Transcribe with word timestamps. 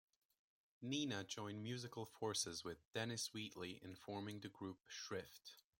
Nina 0.81 1.23
joined 1.23 1.61
musical 1.61 2.07
forces 2.07 2.63
with 2.63 2.79
Dennis 2.91 3.35
Wheatley 3.35 3.79
in 3.83 3.93
forming 3.93 4.39
the 4.39 4.49
group 4.49 4.79
Shrift. 4.87 5.57